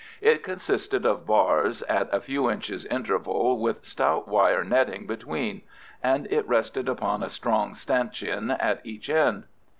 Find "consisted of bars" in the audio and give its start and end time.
0.41-1.83